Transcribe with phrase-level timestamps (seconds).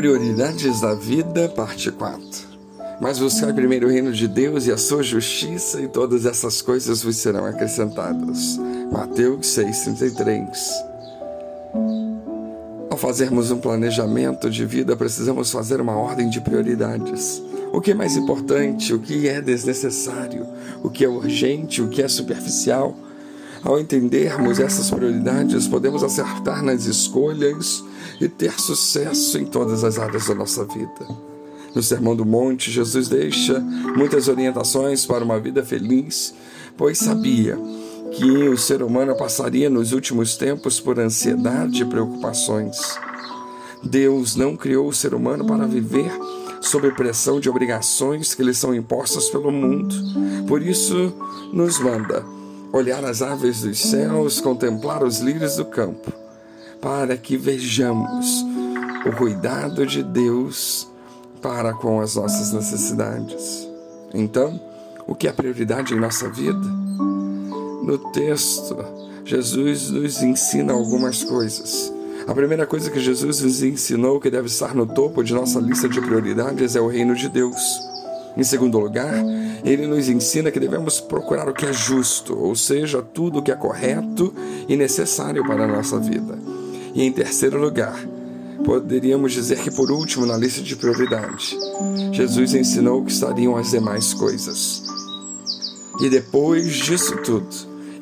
[0.00, 2.22] Prioridades da vida, parte 4.
[3.02, 7.02] Mas buscar primeiro o reino de Deus e a sua justiça, e todas essas coisas
[7.02, 8.58] vos serão acrescentadas.
[8.90, 10.56] Mateus 6,33.
[12.88, 17.42] Ao fazermos um planejamento de vida, precisamos fazer uma ordem de prioridades.
[17.70, 20.46] O que é mais importante, o que é desnecessário,
[20.82, 22.96] o que é urgente, o que é superficial.
[23.62, 27.84] Ao entendermos essas prioridades, podemos acertar nas escolhas
[28.20, 31.06] e ter sucesso em todas as áreas da nossa vida.
[31.74, 36.34] No Sermão do Monte, Jesus deixa muitas orientações para uma vida feliz,
[36.76, 37.58] pois sabia
[38.12, 42.76] que o ser humano passaria nos últimos tempos por ansiedade e preocupações.
[43.84, 46.10] Deus não criou o ser humano para viver
[46.60, 49.94] sob pressão de obrigações que lhe são impostas pelo mundo.
[50.48, 51.12] Por isso,
[51.52, 52.24] nos manda
[52.72, 56.12] olhar as aves dos céus, contemplar os lírios do campo,
[56.80, 58.44] para que vejamos
[59.06, 60.88] o cuidado de Deus
[61.40, 63.68] para com as nossas necessidades.
[64.12, 64.60] Então,
[65.06, 66.60] o que é prioridade em nossa vida?
[67.82, 68.76] No texto,
[69.24, 71.92] Jesus nos ensina algumas coisas.
[72.26, 75.88] A primeira coisa que Jesus nos ensinou que deve estar no topo de nossa lista
[75.88, 77.89] de prioridades é o reino de Deus.
[78.36, 79.14] Em segundo lugar,
[79.64, 83.50] ele nos ensina que devemos procurar o que é justo, ou seja, tudo o que
[83.50, 84.32] é correto
[84.68, 86.38] e necessário para a nossa vida.
[86.94, 87.98] E em terceiro lugar,
[88.64, 91.56] poderíamos dizer que por último na lista de prioridade,
[92.12, 94.84] Jesus ensinou que estariam as demais coisas.
[96.00, 97.48] E depois disso tudo,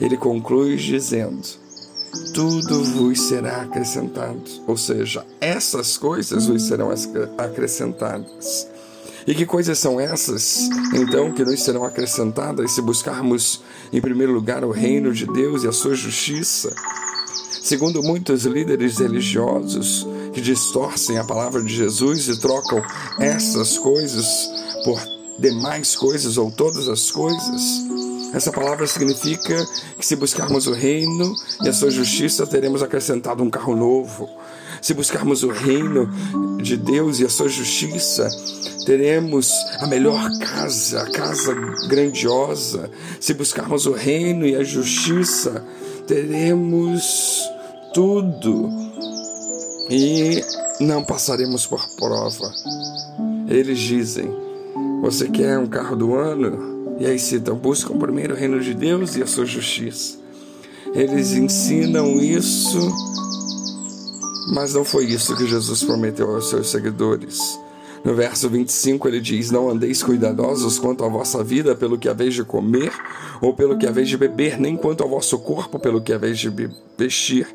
[0.01, 1.47] ele conclui dizendo:
[2.33, 4.43] tudo vos será acrescentado.
[4.67, 6.91] Ou seja, essas coisas vos serão
[7.37, 8.69] acrescentadas.
[9.29, 13.61] E que coisas são essas, então, que nos serão acrescentadas se buscarmos,
[13.93, 16.75] em primeiro lugar, o reino de Deus e a sua justiça?
[17.63, 22.83] Segundo muitos líderes religiosos que distorcem a palavra de Jesus e trocam
[23.21, 24.51] essas coisas
[24.83, 24.99] por
[25.39, 27.85] demais coisas ou todas as coisas,
[28.33, 29.67] essa palavra significa
[29.99, 34.27] que se buscarmos o reino e a sua justiça, teremos acrescentado um carro novo.
[34.81, 36.09] Se buscarmos o reino
[36.63, 38.29] de Deus e a sua justiça,
[38.85, 39.51] teremos
[39.81, 41.55] a melhor casa, a casa
[41.89, 42.91] grandiosa.
[43.21, 45.65] Se buscarmos o reino e a justiça,
[46.07, 47.43] teremos
[47.93, 48.69] tudo
[49.91, 50.43] e
[50.81, 52.53] não passaremos por prova.
[53.49, 54.31] Eles dizem:
[55.03, 56.97] Você quer um carro do ano?
[56.99, 60.19] E aí citam: buscam primeiro o reino de Deus e a sua justiça.
[60.95, 62.79] Eles ensinam isso,
[64.53, 67.59] mas não foi isso que Jesus prometeu aos seus seguidores.
[68.05, 72.35] No verso 25 ele diz: Não andeis cuidadosos quanto à vossa vida pelo que haveis
[72.35, 72.93] de comer
[73.41, 76.51] ou pelo que haveis de beber, nem quanto ao vosso corpo pelo que haveis de
[76.97, 77.47] vestir.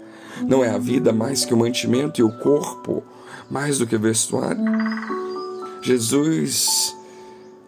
[0.47, 3.03] Não é a vida mais que o mantimento e o corpo
[3.49, 4.63] mais do que vestuário?
[5.81, 6.95] Jesus,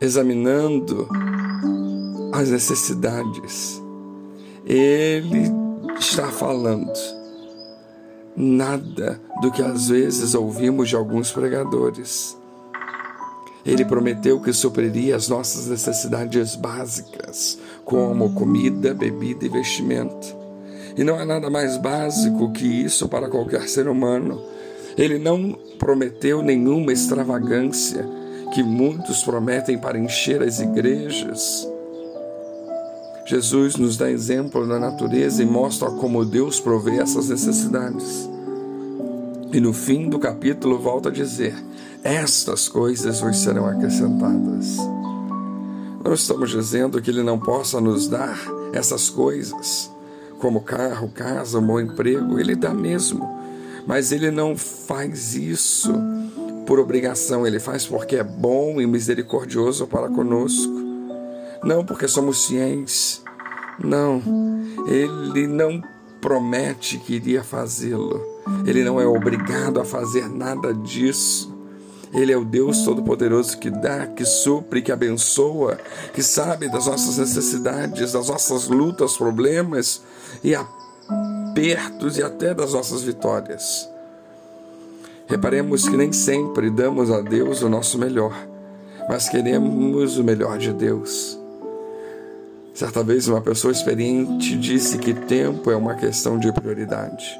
[0.01, 1.07] examinando
[2.33, 3.81] as necessidades.
[4.65, 5.51] Ele
[5.99, 6.91] está falando
[8.35, 12.37] nada do que às vezes ouvimos de alguns pregadores.
[13.65, 20.35] Ele prometeu que supriria as nossas necessidades básicas, como comida, bebida e vestimento.
[20.95, 24.41] E não há nada mais básico que isso para qualquer ser humano.
[24.97, 28.07] Ele não prometeu nenhuma extravagância
[28.53, 31.67] que muitos prometem para encher as igrejas
[33.25, 38.29] Jesus nos dá exemplo da natureza e mostra como Deus provê essas necessidades.
[39.51, 41.55] E no fim do capítulo volta a dizer:
[42.03, 44.77] Estas coisas vos serão acrescentadas.
[46.03, 48.37] Não estamos dizendo que Ele não possa nos dar
[48.71, 49.89] essas coisas,
[50.37, 53.27] como carro, casa, um bom emprego, Ele dá mesmo.
[53.87, 55.91] Mas Ele não faz isso
[56.67, 60.74] por obrigação, Ele faz porque é bom e misericordioso para conosco
[61.65, 63.23] não porque somos cientes.
[63.83, 64.21] Não,
[64.87, 65.81] ele não
[66.21, 68.23] promete que iria fazê-lo.
[68.65, 71.53] Ele não é obrigado a fazer nada disso.
[72.13, 75.77] Ele é o Deus Todo-Poderoso que dá, que supre, que abençoa,
[76.13, 80.01] que sabe das nossas necessidades, das nossas lutas, problemas
[80.41, 83.89] e apertos e até das nossas vitórias.
[85.27, 88.33] Reparemos que nem sempre damos a Deus o nosso melhor,
[89.09, 91.44] mas queremos o melhor de Deus.
[92.75, 97.39] Certa vez, uma pessoa experiente disse que tempo é uma questão de prioridade.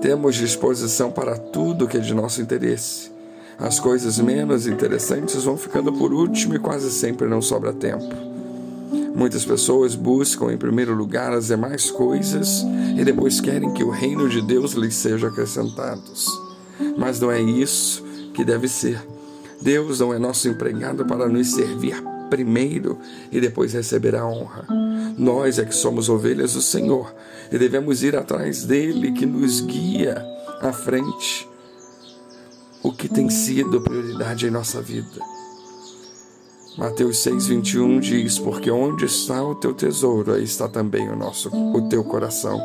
[0.00, 3.12] Temos disposição para tudo que é de nosso interesse.
[3.58, 8.08] As coisas menos interessantes vão ficando por último e quase sempre não sobra tempo.
[9.14, 12.64] Muitas pessoas buscam em primeiro lugar as demais coisas
[12.96, 16.02] e depois querem que o reino de Deus lhes seja acrescentado.
[16.96, 19.06] Mas não é isso que deve ser.
[19.60, 22.98] Deus não é nosso empregado para nos servir primeiro
[23.30, 24.66] e depois receber a honra.
[25.16, 27.14] Nós é que somos ovelhas do Senhor
[27.50, 30.24] e devemos ir atrás dele que nos guia
[30.60, 31.48] à frente.
[32.82, 35.20] O que tem sido prioridade em nossa vida?
[36.76, 41.88] Mateus 6:21 diz: "Porque onde está o teu tesouro, aí está também o nosso o
[41.88, 42.60] teu coração."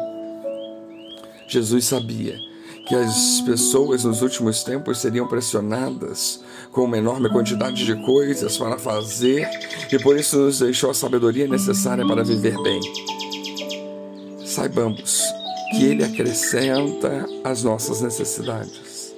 [1.48, 2.49] Jesus sabia
[2.90, 6.40] que as pessoas nos últimos tempos seriam pressionadas
[6.72, 9.48] com uma enorme quantidade de coisas para fazer
[9.92, 12.82] e por isso nos deixou a sabedoria necessária para viver bem.
[14.44, 15.22] Saibamos
[15.70, 19.14] que Ele acrescenta as nossas necessidades.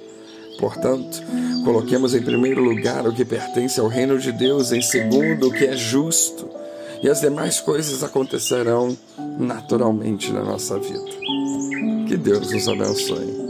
[0.60, 1.22] Portanto,
[1.64, 5.64] coloquemos em primeiro lugar o que pertence ao reino de Deus, em segundo o que
[5.64, 6.46] é justo,
[7.02, 8.94] e as demais coisas acontecerão
[9.38, 11.10] naturalmente na nossa vida.
[12.06, 13.41] Que Deus nos abençoe.